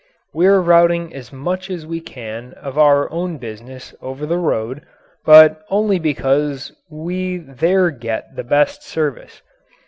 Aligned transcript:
We 0.33 0.47
are 0.47 0.59
routing 0.59 1.13
as 1.13 1.31
much 1.31 1.69
as 1.69 1.85
we 1.85 1.99
can 2.01 2.53
of 2.53 2.75
our 2.75 3.07
own 3.11 3.37
business 3.37 3.93
over 4.01 4.25
the 4.25 4.39
road, 4.39 4.81
but 5.25 5.61
only 5.69 5.99
because 5.99 6.71
we 6.89 7.37
there 7.37 7.91
get 7.91 8.35
the 8.35 8.43
best 8.43 8.81
service. 8.81 9.43